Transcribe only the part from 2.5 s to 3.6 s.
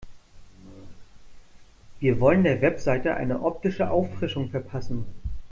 Website eine